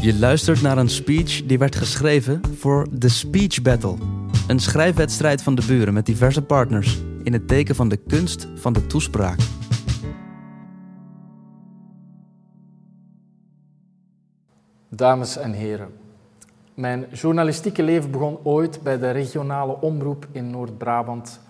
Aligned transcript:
Je 0.00 0.18
luistert 0.18 0.62
naar 0.62 0.78
een 0.78 0.88
speech 0.88 1.46
die 1.46 1.58
werd 1.58 1.76
geschreven 1.76 2.40
voor 2.56 2.86
The 2.98 3.08
Speech 3.08 3.62
Battle. 3.62 3.96
Een 4.48 4.58
schrijfwedstrijd 4.58 5.42
van 5.42 5.54
de 5.54 5.66
buren 5.66 5.94
met 5.94 6.06
diverse 6.06 6.42
partners 6.42 7.02
in 7.22 7.32
het 7.32 7.48
teken 7.48 7.74
van 7.74 7.88
de 7.88 7.96
kunst 7.96 8.48
van 8.54 8.72
de 8.72 8.86
toespraak. 8.86 9.38
Dames 14.88 15.36
en 15.36 15.52
heren, 15.52 15.88
mijn 16.74 17.06
journalistieke 17.12 17.82
leven 17.82 18.10
begon 18.10 18.38
ooit 18.42 18.82
bij 18.82 18.98
de 18.98 19.10
regionale 19.10 19.80
omroep 19.80 20.26
in 20.32 20.50
Noord-Brabant. 20.50 21.40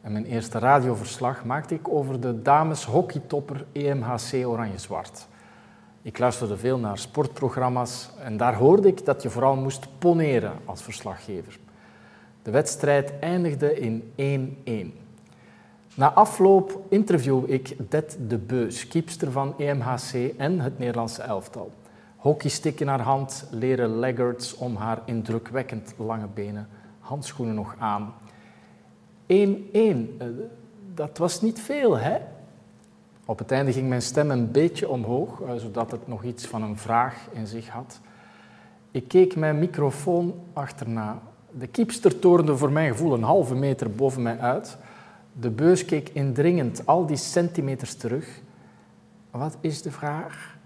En 0.00 0.12
mijn 0.12 0.24
eerste 0.24 0.58
radioverslag 0.58 1.44
maakte 1.44 1.74
ik 1.74 1.88
over 1.88 2.20
de 2.20 2.42
dames 2.42 2.84
hockeytopper 2.84 3.64
EMHC 3.72 4.46
Oranje-Zwart. 4.46 5.26
Ik 6.08 6.18
luisterde 6.18 6.56
veel 6.56 6.78
naar 6.78 6.98
sportprogramma's 6.98 8.10
en 8.22 8.36
daar 8.36 8.54
hoorde 8.54 8.88
ik 8.88 9.04
dat 9.04 9.22
je 9.22 9.30
vooral 9.30 9.56
moest 9.56 9.88
poneren 9.98 10.52
als 10.64 10.82
verslaggever. 10.82 11.58
De 12.42 12.50
wedstrijd 12.50 13.12
eindigde 13.20 13.78
in 14.14 14.92
1-1. 14.94 15.04
Na 15.94 16.12
afloop 16.12 16.80
interview 16.88 17.50
ik 17.50 17.76
Det 17.90 18.18
de 18.28 18.38
Beus, 18.38 18.88
kiepster 18.88 19.30
van 19.30 19.54
EMHC 19.58 20.32
en 20.36 20.60
het 20.60 20.78
Nederlandse 20.78 21.22
elftal. 21.22 21.72
Hockeystick 22.16 22.80
in 22.80 22.88
haar 22.88 23.00
hand, 23.00 23.46
leren 23.50 23.90
laggards 23.90 24.54
om 24.54 24.76
haar 24.76 25.02
indrukwekkend 25.04 25.94
lange 25.96 26.28
benen, 26.34 26.68
handschoenen 26.98 27.54
nog 27.54 27.74
aan. 27.78 28.14
1-1, 29.26 30.16
eh, 30.18 30.26
dat 30.94 31.18
was 31.18 31.40
niet 31.40 31.60
veel, 31.60 31.98
hè? 31.98 32.18
Op 33.28 33.38
het 33.38 33.50
einde 33.50 33.72
ging 33.72 33.88
mijn 33.88 34.02
stem 34.02 34.30
een 34.30 34.50
beetje 34.50 34.88
omhoog, 34.88 35.40
eh, 35.40 35.54
zodat 35.54 35.90
het 35.90 36.08
nog 36.08 36.24
iets 36.24 36.46
van 36.46 36.62
een 36.62 36.76
vraag 36.76 37.28
in 37.32 37.46
zich 37.46 37.68
had. 37.68 38.00
Ik 38.90 39.08
keek 39.08 39.36
mijn 39.36 39.58
microfoon 39.58 40.34
achterna. 40.52 41.18
De 41.50 41.66
kiepster 41.66 42.18
toorde 42.18 42.56
voor 42.56 42.72
mijn 42.72 42.90
gevoel 42.90 43.14
een 43.14 43.22
halve 43.22 43.54
meter 43.54 43.90
boven 43.90 44.22
mij 44.22 44.38
uit. 44.38 44.78
De 45.32 45.50
beus 45.50 45.84
keek 45.84 46.08
indringend 46.08 46.86
al 46.86 47.06
die 47.06 47.16
centimeters 47.16 47.94
terug. 47.94 48.40
Wat 49.30 49.56
is 49.60 49.82
de 49.82 49.90
vraag? 49.90 50.56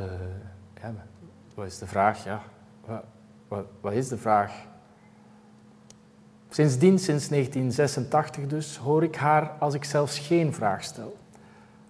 Uh, 0.00 0.04
ja, 0.80 0.94
wat 1.54 1.66
is 1.66 1.78
de 1.78 1.86
vraag? 1.86 2.24
Ja, 2.24 2.42
wat, 2.86 3.04
wat, 3.48 3.64
wat 3.80 3.92
is 3.92 4.08
de 4.08 4.18
vraag? 4.18 4.52
Sindsdien, 6.48 6.98
sinds 6.98 7.28
1986 7.28 8.46
dus, 8.46 8.76
hoor 8.76 9.02
ik 9.02 9.16
haar 9.16 9.50
als 9.58 9.74
ik 9.74 9.84
zelfs 9.84 10.18
geen 10.18 10.54
vraag 10.54 10.84
stel. 10.84 11.16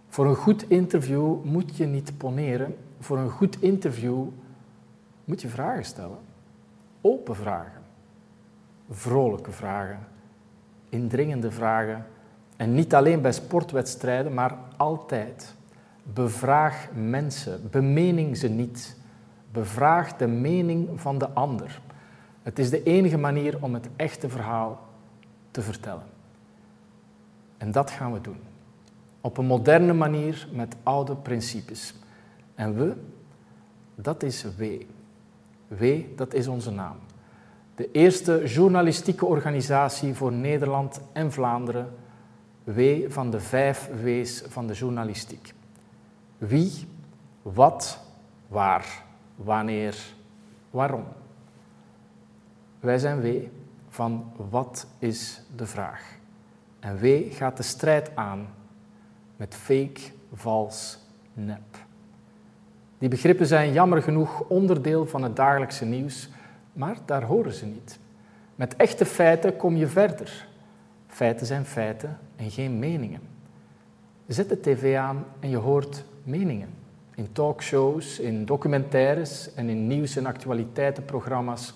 Voor 0.09 0.27
een 0.27 0.35
goed 0.35 0.71
interview 0.71 1.45
moet 1.45 1.77
je 1.77 1.87
niet 1.87 2.19
poneren. 2.19 2.77
Voor 3.01 3.19
een 3.19 3.31
goed 3.31 3.63
interview 3.63 4.25
moet 5.25 5.43
je 5.43 5.49
vragen 5.49 5.85
stellen. 5.85 6.19
Open 7.01 7.37
vragen. 7.37 7.83
Vrolijke 8.91 9.53
vragen. 9.53 9.99
Indringende 10.89 11.51
vragen. 11.51 12.07
En 12.57 12.75
niet 12.75 12.95
alleen 12.95 13.23
bij 13.23 13.33
sportwedstrijden, 13.33 14.35
maar 14.35 14.59
altijd. 14.77 15.55
Bevraag 16.03 16.89
mensen. 16.95 17.71
Bemening 17.71 18.37
ze 18.37 18.49
niet. 18.49 18.97
Bevraag 19.53 20.17
de 20.17 20.27
mening 20.27 21.01
van 21.01 21.19
de 21.19 21.31
ander. 21.31 21.81
Het 22.43 22.59
is 22.59 22.71
de 22.71 22.83
enige 22.83 23.19
manier 23.19 23.63
om 23.63 23.75
het 23.75 23.89
echte 23.97 24.29
verhaal 24.29 24.87
te 25.51 25.63
vertellen. 25.63 26.07
En 27.57 27.73
dat 27.73 27.91
gaan 27.91 28.13
we 28.13 28.21
doen. 28.21 28.48
Op 29.21 29.39
een 29.39 29.47
moderne 29.47 29.93
manier 29.93 30.49
met 30.53 30.77
oude 30.83 31.17
principes. 31.17 31.95
En 32.55 32.75
we, 32.75 32.97
dat 33.95 34.23
is 34.23 34.47
W. 34.57 34.63
W, 35.69 35.85
dat 36.17 36.35
is 36.35 36.47
onze 36.47 36.71
naam. 36.71 36.97
De 37.75 37.91
eerste 37.91 38.43
journalistieke 38.47 39.27
organisatie 39.27 40.15
voor 40.15 40.33
Nederland 40.33 41.01
en 41.13 41.33
Vlaanderen. 41.33 41.91
W 42.65 42.81
van 43.09 43.31
de 43.31 43.41
vijf 43.41 43.91
W's 44.03 44.43
van 44.47 44.67
de 44.67 44.75
journalistiek. 44.75 45.55
Wie, 46.39 46.89
wat, 47.43 48.01
waar, 48.49 49.05
wanneer, 49.35 49.97
waarom. 50.71 51.05
Wij 52.81 52.99
zijn 52.99 53.21
W 53.21 53.43
van 53.89 54.33
wat 54.51 54.87
is 54.99 55.43
de 55.57 55.67
vraag. 55.67 56.17
En 56.81 56.99
W 56.99 57.33
gaat 57.33 57.57
de 57.57 57.63
strijd 57.63 58.17
aan 58.17 58.49
met 59.39 59.55
fake, 59.55 60.01
vals, 60.33 60.99
nep. 61.33 61.87
Die 62.99 63.09
begrippen 63.09 63.47
zijn 63.47 63.73
jammer 63.73 64.03
genoeg 64.03 64.41
onderdeel 64.49 65.07
van 65.07 65.23
het 65.23 65.37
dagelijkse 65.37 65.85
nieuws, 65.85 66.29
maar 66.73 66.97
daar 67.05 67.23
horen 67.23 67.53
ze 67.53 67.67
niet. 67.67 67.99
Met 68.55 68.77
echte 68.77 69.05
feiten 69.05 69.57
kom 69.57 69.77
je 69.77 69.87
verder. 69.87 70.47
Feiten 71.07 71.47
zijn 71.47 71.65
feiten 71.65 72.19
en 72.37 72.51
geen 72.51 72.79
meningen. 72.79 73.21
Zet 74.27 74.49
de 74.49 74.61
tv 74.61 74.97
aan 74.97 75.25
en 75.41 75.51
je 75.51 75.57
hoort 75.57 76.05
meningen. 76.23 76.69
In 77.15 77.33
talkshows, 77.33 78.19
in 78.19 78.45
documentaires 78.45 79.55
en 79.55 79.69
in 79.69 79.87
nieuws- 79.87 80.17
en 80.17 80.27
actualiteitenprogramma's. 80.27 81.75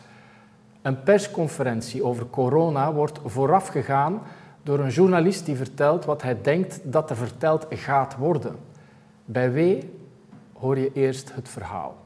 Een 0.82 1.02
persconferentie 1.02 2.04
over 2.04 2.26
corona 2.26 2.92
wordt 2.92 3.20
voorafgegaan 3.24 4.22
door 4.62 4.78
een 4.78 4.90
journalist 4.90 5.46
die 5.46 5.56
vertelt 5.56 6.04
wat 6.04 6.22
hij 6.22 6.40
denkt 6.42 6.80
dat 6.82 7.10
er 7.10 7.16
verteld 7.16 7.66
gaat 7.70 8.16
worden. 8.16 8.56
Bij 9.24 9.52
W 9.52 9.82
hoor 10.52 10.78
je 10.78 10.92
eerst 10.92 11.34
het 11.34 11.48
verhaal 11.48 11.96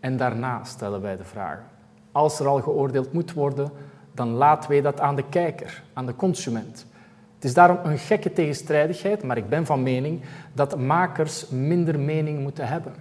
en 0.00 0.16
daarna 0.16 0.64
stellen 0.64 1.00
wij 1.00 1.16
de 1.16 1.24
vragen. 1.24 1.64
Als 2.12 2.40
er 2.40 2.46
al 2.46 2.60
geoordeeld 2.60 3.12
moet 3.12 3.32
worden, 3.32 3.70
dan 4.14 4.28
laten 4.28 4.70
wij 4.70 4.80
dat 4.80 5.00
aan 5.00 5.16
de 5.16 5.28
kijker, 5.28 5.82
aan 5.92 6.06
de 6.06 6.16
consument. 6.16 6.86
Het 7.34 7.44
is 7.44 7.54
daarom 7.54 7.78
een 7.82 7.98
gekke 7.98 8.32
tegenstrijdigheid, 8.32 9.22
maar 9.22 9.36
ik 9.36 9.48
ben 9.48 9.66
van 9.66 9.82
mening 9.82 10.20
dat 10.52 10.78
makers 10.78 11.48
minder 11.48 12.00
mening 12.00 12.40
moeten 12.40 12.68
hebben. 12.68 12.94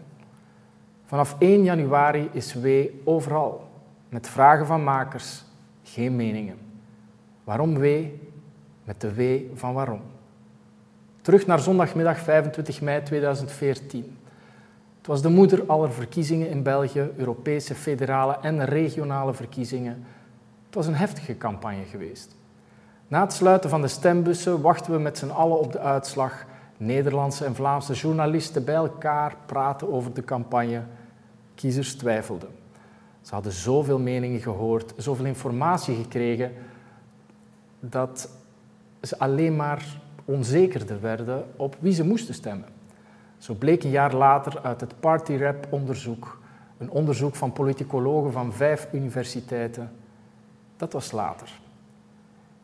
Vanaf 1.05 1.35
1 1.39 1.63
januari 1.63 2.29
is 2.31 2.53
W 2.53 2.67
overal, 3.03 3.69
met 4.09 4.29
vragen 4.29 4.65
van 4.65 4.83
makers, 4.83 5.43
geen 5.83 6.15
meningen. 6.15 6.57
Waarom 7.43 7.77
W? 7.77 7.85
Met 8.91 9.01
de 9.01 9.13
W 9.13 9.59
van 9.59 9.73
waarom. 9.73 10.01
Terug 11.21 11.45
naar 11.45 11.59
zondagmiddag 11.59 12.19
25 12.19 12.81
mei 12.81 13.03
2014. 13.03 14.17
Het 14.97 15.07
was 15.07 15.21
de 15.21 15.29
moeder 15.29 15.63
aller 15.65 15.91
verkiezingen 15.91 16.49
in 16.49 16.63
België, 16.63 17.09
Europese, 17.17 17.75
federale 17.75 18.37
en 18.41 18.65
regionale 18.65 19.33
verkiezingen. 19.33 20.05
Het 20.65 20.75
was 20.75 20.87
een 20.87 20.95
heftige 20.95 21.37
campagne 21.37 21.83
geweest. 21.83 22.35
Na 23.07 23.21
het 23.21 23.33
sluiten 23.33 23.69
van 23.69 23.81
de 23.81 23.87
stembussen 23.87 24.61
wachten 24.61 24.91
we 24.91 24.99
met 24.99 25.17
z'n 25.17 25.29
allen 25.29 25.59
op 25.59 25.71
de 25.71 25.79
uitslag. 25.79 26.45
Nederlandse 26.77 27.45
en 27.45 27.55
Vlaamse 27.55 27.93
journalisten 27.93 28.65
bij 28.65 28.75
elkaar 28.75 29.35
praten 29.45 29.93
over 29.93 30.13
de 30.13 30.23
campagne. 30.23 30.83
Kiezers 31.55 31.95
twijfelden. 31.95 32.49
Ze 33.21 33.33
hadden 33.33 33.51
zoveel 33.51 33.99
meningen 33.99 34.39
gehoord, 34.39 34.93
zoveel 34.97 35.25
informatie 35.25 35.95
gekregen, 35.95 36.51
dat 37.79 38.39
ze 39.01 39.19
alleen 39.19 39.55
maar 39.55 39.85
onzekerder 40.25 41.01
werden 41.01 41.45
op 41.55 41.75
wie 41.79 41.93
ze 41.93 42.05
moesten 42.05 42.33
stemmen. 42.33 42.67
Zo 43.37 43.53
bleek 43.53 43.83
een 43.83 43.89
jaar 43.89 44.13
later 44.13 44.61
uit 44.61 44.81
het 44.81 44.99
Party 44.99 45.35
Rap 45.35 45.67
onderzoek, 45.69 46.39
een 46.77 46.89
onderzoek 46.89 47.35
van 47.35 47.53
politicologen 47.53 48.31
van 48.31 48.53
vijf 48.53 48.87
universiteiten. 48.91 49.91
Dat 50.77 50.93
was 50.93 51.11
later. 51.11 51.59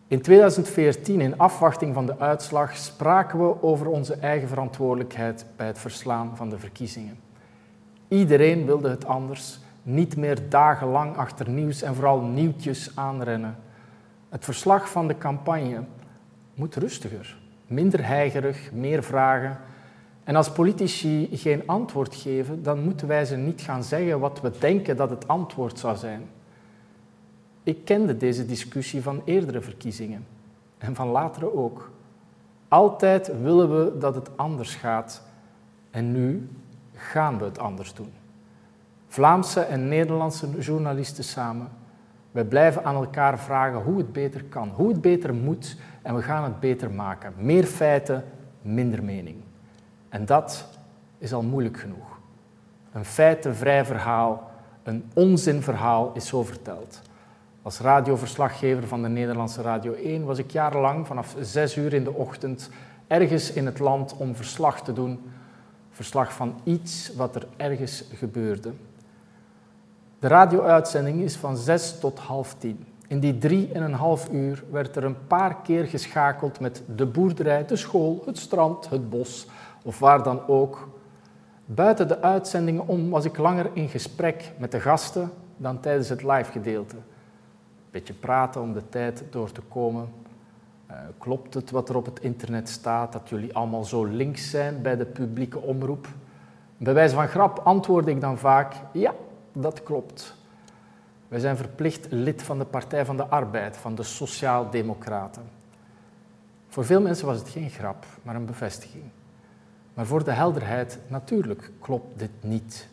In 0.08 0.22
2014, 0.22 1.22
in 1.22 1.38
afwachting 1.38 1.94
van 1.94 2.06
de 2.06 2.20
uitslag, 2.20 2.76
spraken 2.76 3.40
we 3.40 3.64
over 3.64 3.88
onze 3.88 4.14
eigen 4.14 4.48
verantwoordelijkheid 4.48 5.46
bij 5.56 5.68
het 5.68 5.80
verslaan 5.80 6.36
van 6.36 6.50
de 6.50 6.60
verkiezingen. 6.60 7.20
Iedereen 8.08 8.66
wilde 8.66 8.90
het 8.90 9.06
anders, 9.06 9.60
niet 9.84 10.18
meer 10.18 10.50
dagenlang 10.50 11.18
achter 11.18 11.50
nieuws 11.50 11.82
en 11.82 11.96
vooral 11.96 12.22
nieuwtjes 12.22 12.92
aanrennen. 12.96 13.56
Het 14.30 14.44
verslag 14.44 14.90
van 14.90 15.08
de 15.08 15.18
campagne 15.18 15.84
moet 16.58 16.76
rustiger, 16.76 17.38
minder 17.68 18.06
heigerig, 18.06 18.72
meer 18.72 19.04
vragen. 19.04 19.58
En 20.24 20.36
als 20.36 20.52
politici 20.52 21.30
geen 21.32 21.64
antwoord 21.66 22.16
geven, 22.16 22.64
dan 22.64 22.84
moeten 22.84 23.08
wij 23.08 23.26
ze 23.26 23.36
niet 23.36 23.62
gaan 23.62 23.84
zeggen 23.84 24.20
wat 24.20 24.42
we 24.42 24.52
denken 24.60 24.98
dat 24.98 25.10
het 25.10 25.28
antwoord 25.28 25.80
zou 25.80 25.98
zijn. 25.98 26.30
Ik 27.64 27.86
kende 27.86 28.18
deze 28.18 28.46
discussie 28.46 29.02
van 29.02 29.22
eerdere 29.26 29.62
verkiezingen 29.62 30.26
en 30.78 30.96
van 30.96 31.08
latere 31.08 31.56
ook. 31.56 31.92
Altijd 32.68 33.32
willen 33.42 33.78
we 33.78 33.98
dat 33.98 34.16
het 34.16 34.38
anders 34.38 34.76
gaat 34.76 35.22
en 35.92 36.12
nu 36.12 36.50
gaan 36.94 37.38
we 37.38 37.46
het 37.46 37.60
anders 37.60 37.94
doen. 37.94 38.12
Vlaamse 39.08 39.60
en 39.60 39.88
Nederlandse 39.88 40.48
journalisten 40.60 41.24
samen. 41.24 41.70
Wij 42.38 42.46
blijven 42.46 42.84
aan 42.84 42.96
elkaar 42.96 43.40
vragen 43.40 43.82
hoe 43.82 43.98
het 43.98 44.14
beter 44.14 44.44
kan, 44.44 44.70
hoe 44.70 44.88
het 44.88 45.02
beter 45.02 45.34
moet 45.34 45.76
en 46.02 46.16
we 46.16 46.22
gaan 46.22 46.44
het 46.44 46.60
beter 46.60 46.92
maken. 46.92 47.34
Meer 47.38 47.64
feiten, 47.64 48.24
minder 48.62 49.04
mening. 49.04 49.36
En 50.10 50.26
dat 50.26 50.66
is 51.18 51.34
al 51.34 51.42
moeilijk 51.42 51.78
genoeg. 51.78 52.20
een 52.92 53.06
feitenvrij 53.06 53.86
verhaal, 53.86 54.52
een 54.84 55.04
onzinverhaal 55.14 56.12
is 56.14 56.28
zo 56.28 56.44
verteld. 56.44 57.02
Als 57.62 57.80
radioverslaggever 57.80 58.88
van 58.88 59.02
de 59.02 59.10
Nederlandse 59.10 59.62
Radio 59.62 59.94
1 59.94 60.26
was 60.26 60.38
ik 60.38 60.52
jarenlang 60.52 61.08
vanaf 61.08 61.36
zes 61.40 61.78
uur 61.78 61.94
in 61.94 62.04
de 62.04 62.14
ochtend 62.14 62.70
ergens 63.08 63.52
in 63.52 63.66
het 63.66 63.80
land 63.80 64.18
om 64.18 64.36
verslag 64.36 64.84
te 64.84 64.94
doen. 64.94 65.32
Verslag 65.90 66.34
van 66.34 66.60
iets 66.64 67.16
wat 67.16 67.36
er 67.36 67.48
ergens 67.56 68.04
gebeurde. 68.14 68.72
De 70.20 70.28
radio-uitzending 70.28 71.22
is 71.22 71.36
van 71.36 71.58
zes 71.58 72.00
tot 72.00 72.20
half 72.20 72.54
tien. 72.54 72.86
In 73.08 73.20
die 73.20 73.38
drie 73.38 73.72
en 73.72 73.84
een 73.84 73.94
half 73.94 74.30
uur 74.32 74.64
werd 74.72 74.96
er 74.96 75.04
een 75.04 75.28
paar 75.28 75.56
keer 75.62 75.86
geschakeld 75.86 76.60
met 76.60 76.84
de 76.96 77.06
boerderij, 77.06 77.66
de 77.66 77.76
school, 77.76 78.24
het 78.26 78.38
strand, 78.38 78.90
het 78.90 79.10
bos 79.10 79.48
of 79.84 80.00
waar 80.00 80.24
dan 80.24 80.48
ook. 80.48 80.90
Buiten 81.66 82.08
de 82.08 82.22
uitzendingen 82.22 82.88
om 82.88 83.10
was 83.10 83.26
ik 83.26 83.38
langer 83.38 83.70
in 83.74 83.90
gesprek 83.90 84.52
met 84.58 84.72
de 84.72 84.80
gasten 84.80 85.32
dan 85.58 85.80
tijdens 85.80 86.10
het 86.10 86.24
live 86.24 86.52
gedeelte. 86.52 86.96
Beetje 87.92 88.14
praten 88.14 88.62
om 88.62 88.74
de 88.74 88.90
tijd 88.90 89.24
door 89.30 89.52
te 89.52 89.62
komen. 89.62 90.10
Uh, 90.92 90.98
klopt 91.18 91.54
het 91.54 91.72
wat 91.72 91.90
er 91.90 91.96
op 91.96 92.06
het 92.06 92.20
internet 92.20 92.70
staat, 92.70 93.12
dat 93.14 93.30
jullie 93.30 93.56
allemaal 93.56 93.84
zo 93.84 94.04
links 94.04 94.50
zijn 94.50 94.82
bij 94.82 94.98
de 94.98 95.06
publieke 95.06 95.60
omroep? 95.60 96.08
Bij 96.78 96.94
wijze 96.94 97.16
van 97.16 97.28
grap 97.28 97.60
antwoordde 97.64 98.12
ik 98.12 98.22
dan 98.22 98.38
vaak, 98.38 98.76
ja, 98.92 99.14
dat 99.62 99.84
klopt. 99.84 100.36
Wij 101.28 101.40
zijn 101.40 101.58
verplicht 101.58 102.08
lid 102.10 102.42
van 102.42 102.58
de 102.58 102.66
Partij 102.66 103.06
van 103.06 103.18
de 103.18 103.26
Arbeid, 103.26 103.78
van 103.78 103.96
de 103.96 104.04
Sociaal-Democraten. 104.04 105.44
Voor 106.68 106.86
veel 106.86 107.02
mensen 107.02 107.26
was 107.26 107.38
het 107.40 107.50
geen 107.50 107.70
grap, 107.70 108.06
maar 108.22 108.36
een 108.36 108.46
bevestiging. 108.46 109.04
Maar 109.94 110.06
voor 110.06 110.24
de 110.24 110.32
helderheid, 110.32 111.00
natuurlijk 111.08 111.72
klopt 111.80 112.20
dit 112.20 112.32
niet. 112.42 112.88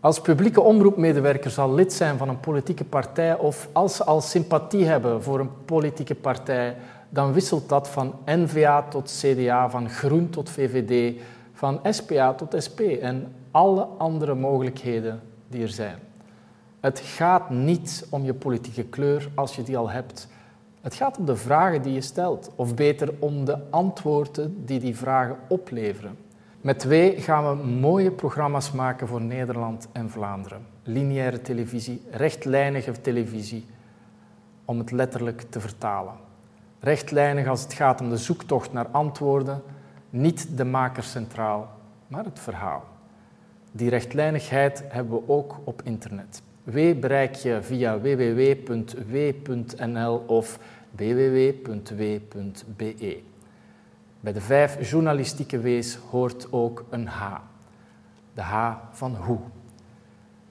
Als 0.00 0.20
publieke 0.20 0.60
omroepmedewerker 0.60 1.50
zal 1.50 1.74
lid 1.74 1.92
zijn 1.92 2.18
van 2.18 2.28
een 2.28 2.40
politieke 2.40 2.84
partij 2.84 3.36
of 3.36 3.68
als 3.72 3.96
ze 3.96 4.04
al 4.04 4.20
sympathie 4.20 4.84
hebben 4.84 5.22
voor 5.22 5.40
een 5.40 5.64
politieke 5.64 6.14
partij, 6.14 6.76
dan 7.08 7.32
wisselt 7.32 7.68
dat 7.68 7.88
van 7.88 8.14
NVA 8.24 8.82
tot 8.82 9.20
CDA, 9.20 9.70
van 9.70 9.90
Groen 9.90 10.30
tot 10.30 10.50
VVD, 10.50 11.20
van 11.52 11.80
SPA 11.90 12.32
tot 12.32 12.54
SP 12.66 12.80
en 12.80 13.34
alle 13.50 13.84
andere 13.98 14.34
mogelijkheden 14.34 15.20
die 15.50 15.62
er 15.62 15.68
zijn. 15.68 15.98
Het 16.80 16.98
gaat 16.98 17.50
niet 17.50 18.06
om 18.10 18.24
je 18.24 18.34
politieke 18.34 18.84
kleur 18.84 19.28
als 19.34 19.56
je 19.56 19.62
die 19.62 19.76
al 19.76 19.90
hebt. 19.90 20.28
Het 20.80 20.94
gaat 20.94 21.18
om 21.18 21.24
de 21.24 21.36
vragen 21.36 21.82
die 21.82 21.92
je 21.92 22.00
stelt, 22.00 22.50
of 22.56 22.74
beter 22.74 23.14
om 23.18 23.44
de 23.44 23.58
antwoorden 23.70 24.64
die 24.64 24.80
die 24.80 24.96
vragen 24.96 25.36
opleveren. 25.48 26.16
Met 26.60 26.78
twee 26.78 27.20
gaan 27.20 27.48
we 27.48 27.64
mooie 27.64 28.10
programma's 28.10 28.72
maken 28.72 29.08
voor 29.08 29.20
Nederland 29.20 29.88
en 29.92 30.10
Vlaanderen. 30.10 30.66
Lineaire 30.82 31.42
televisie, 31.42 32.02
rechtlijnige 32.10 33.00
televisie, 33.00 33.66
om 34.64 34.78
het 34.78 34.90
letterlijk 34.90 35.40
te 35.50 35.60
vertalen. 35.60 36.14
Rechtlijnig 36.80 37.46
als 37.46 37.62
het 37.62 37.72
gaat 37.72 38.00
om 38.00 38.10
de 38.10 38.16
zoektocht 38.16 38.72
naar 38.72 38.86
antwoorden, 38.86 39.62
niet 40.10 40.56
de 40.56 40.64
maker 40.64 41.02
centraal, 41.02 41.68
maar 42.06 42.24
het 42.24 42.38
verhaal. 42.38 42.84
Die 43.72 43.88
rechtlijnigheid 43.88 44.84
hebben 44.88 45.14
we 45.14 45.22
ook 45.26 45.56
op 45.64 45.82
internet. 45.84 46.42
W 46.62 47.00
bereik 47.00 47.34
je 47.34 47.58
via 47.62 48.00
www.w.nl 48.00 49.04
of 50.26 50.58
www.w.be. 50.90 52.42
Bij 54.20 54.32
de 54.32 54.40
vijf 54.40 54.90
journalistieke 54.90 55.60
W's 55.60 55.98
hoort 56.10 56.52
ook 56.52 56.84
een 56.90 57.06
H. 57.06 57.34
De 58.34 58.42
H 58.42 58.74
van 58.90 59.16
hoe. 59.16 59.38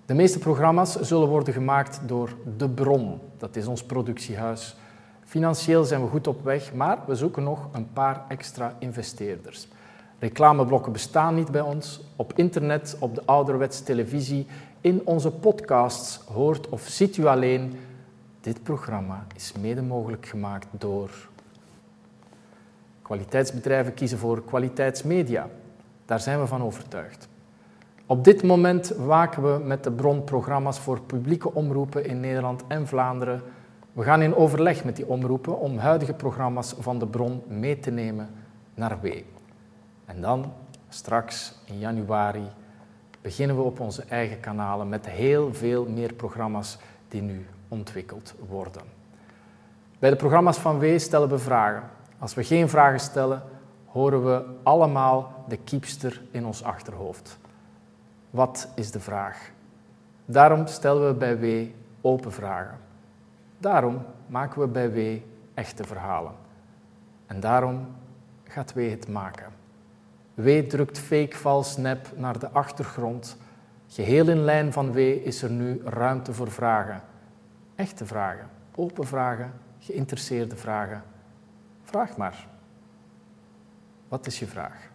De 0.06 0.13
meeste 0.13 0.39
programma's 0.39 1.00
zullen 1.00 1.27
worden 1.27 1.54
gemaakt 1.54 2.00
door 2.06 2.36
De 2.57 2.69
Bron. 2.69 3.19
Dat 3.38 3.56
is 3.56 3.68
ons 3.68 3.83
productiehuis. 3.83 4.75
Financieel 5.24 5.83
zijn 5.83 6.01
we 6.01 6.07
goed 6.07 6.27
op 6.27 6.44
weg, 6.44 6.74
maar 6.74 6.98
we 7.07 7.16
zoeken 7.16 7.44
nog 7.44 7.68
een 7.71 7.94
paar 7.94 8.25
extra 8.27 8.75
investeerders. 8.80 9.68
Reclameblokken 10.19 10.92
bestaan 10.92 11.36
niet 11.36 11.51
bij 11.51 11.62
ons. 11.62 12.01
Op 12.16 12.33
internet, 12.36 12.95
op 13.00 13.16
de 13.16 13.21
ouderwetse 13.25 13.83
televisie, 13.83 14.48
in 14.81 15.01
onze 15.06 15.31
podcasts 15.31 16.19
hoort 16.33 16.69
of 16.69 16.81
ziet 16.81 17.18
u 17.18 17.25
alleen. 17.25 17.74
Dit 18.42 18.63
programma 18.63 19.25
is 19.36 19.54
mede 19.62 19.81
mogelijk 19.81 20.25
gemaakt 20.25 20.68
door. 20.71 21.10
Kwaliteitsbedrijven 23.01 23.94
kiezen 23.94 24.18
voor 24.18 24.44
kwaliteitsmedia. 24.44 25.48
Daar 26.06 26.19
zijn 26.19 26.39
we 26.39 26.48
van 26.48 26.63
overtuigd. 26.63 27.27
Op 28.06 28.24
dit 28.24 28.44
moment 28.44 28.89
waken 28.89 29.44
we 29.44 29.63
met 29.63 29.83
de 29.83 29.92
bronprogramma's 29.92 30.80
voor 30.80 31.01
publieke 31.01 31.54
omroepen 31.54 32.06
in 32.06 32.19
Nederland 32.19 32.63
en 32.68 32.88
Vlaanderen. 32.88 33.42
We 33.94 34.04
gaan 34.04 34.21
in 34.21 34.36
overleg 34.36 34.83
met 34.83 34.95
die 34.95 35.07
omroepen 35.07 35.60
om 35.60 35.77
huidige 35.77 36.13
programma's 36.13 36.75
van 36.80 37.00
de 37.00 37.07
bron 37.07 37.42
mee 37.48 37.80
te 37.80 37.92
nemen 37.92 38.30
naar 38.74 39.00
W. 39.01 39.07
En 40.09 40.21
dan, 40.21 40.53
straks 40.88 41.53
in 41.65 41.79
januari, 41.79 42.47
beginnen 43.21 43.56
we 43.56 43.61
op 43.61 43.79
onze 43.79 44.03
eigen 44.03 44.39
kanalen 44.39 44.89
met 44.89 45.09
heel 45.09 45.53
veel 45.53 45.85
meer 45.85 46.13
programma's 46.13 46.77
die 47.07 47.21
nu 47.21 47.45
ontwikkeld 47.67 48.33
worden. 48.47 48.81
Bij 50.00 50.09
de 50.09 50.15
programma's 50.15 50.57
van 50.57 50.79
W 50.79 51.00
stellen 51.00 51.29
we 51.29 51.38
vragen. 51.38 51.83
Als 52.19 52.33
we 52.33 52.44
geen 52.44 52.69
vragen 52.69 53.00
stellen, 53.00 53.44
horen 53.85 54.25
we 54.25 54.45
allemaal 54.63 55.44
de 55.47 55.57
kiepster 55.57 56.21
in 56.31 56.45
ons 56.45 56.63
achterhoofd. 56.63 57.38
Wat 58.29 58.67
is 58.75 58.91
de 58.91 59.00
vraag? 59.00 59.51
Daarom 60.25 60.67
stellen 60.67 61.07
we 61.07 61.13
bij 61.13 61.39
W 61.39 61.69
open 62.01 62.31
vragen. 62.31 62.77
Daarom 63.57 64.06
maken 64.27 64.61
we 64.61 64.67
bij 64.67 64.91
W 64.91 65.21
echte 65.53 65.83
verhalen. 65.83 66.33
En 67.25 67.39
daarom 67.39 67.88
gaat 68.44 68.73
W 68.73 68.89
het 68.89 69.07
maken. 69.07 69.57
W 70.44 70.50
drukt 70.68 71.00
fake, 71.00 71.36
vals, 71.38 71.77
nep 71.77 72.12
naar 72.15 72.39
de 72.39 72.50
achtergrond. 72.50 73.38
Geheel 73.88 74.30
in 74.30 74.39
lijn 74.44 74.74
van 74.74 74.91
W 74.91 74.97
is 74.97 75.41
er 75.41 75.51
nu 75.51 75.81
ruimte 75.83 76.33
voor 76.33 76.51
vragen. 76.51 77.01
Echte 77.75 78.06
vragen, 78.06 78.50
open 78.75 79.07
vragen, 79.07 79.51
geïnteresseerde 79.80 80.56
vragen. 80.56 81.03
Vraag 81.83 82.18
maar. 82.18 82.47
Wat 84.07 84.27
is 84.27 84.39
je 84.39 84.47
vraag? 84.47 84.89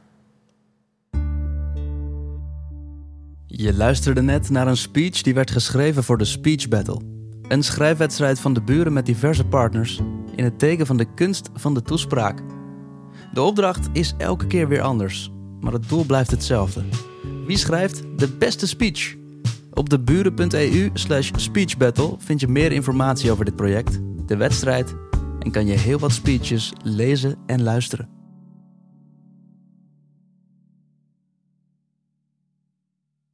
Je 3.47 3.75
luisterde 3.75 4.23
net 4.23 4.50
naar 4.50 4.66
een 4.66 4.76
speech 4.76 5.23
die 5.23 5.35
werd 5.35 5.50
geschreven 5.50 6.04
voor 6.04 6.18
de 6.18 6.25
Speech 6.25 6.68
Battle. 6.68 7.00
Een 7.49 7.62
schrijfwedstrijd 7.62 8.40
van 8.40 8.52
de 8.52 8.62
buren 8.62 8.92
met 8.92 9.07
diverse 9.07 9.47
partners 9.47 10.00
in 10.37 10.45
het 10.45 10.59
teken 10.59 10.87
van 10.87 10.97
de 10.97 11.14
kunst 11.14 11.50
van 11.54 11.75
de 11.75 11.83
toespraak. 11.83 12.42
De 13.33 13.42
opdracht 13.42 13.88
is 13.92 14.14
elke 14.18 14.47
keer 14.47 14.68
weer 14.68 14.80
anders, 14.80 15.33
maar 15.64 15.73
het 15.73 15.88
doel 15.88 16.04
blijft 16.04 16.30
hetzelfde. 16.30 16.85
Wie 17.47 17.56
schrijft 17.56 18.02
de 18.16 18.28
beste 18.28 18.66
speech? 18.66 19.14
Op 19.73 19.88
de 19.88 20.00
buren.eu 20.00 20.90
slash 20.94 21.30
speechbattle 21.37 22.14
vind 22.18 22.40
je 22.40 22.49
meer 22.49 22.73
informatie 22.73 23.30
over 23.30 23.44
dit 23.44 23.56
project, 23.56 24.00
de 24.26 24.37
wedstrijd 24.37 24.94
en 25.38 25.50
kan 25.50 25.66
je 25.66 25.78
heel 25.78 25.99
wat 25.99 26.12
speeches 26.12 26.73
lezen 26.83 27.37
en 27.47 27.62
luisteren. 27.62 28.13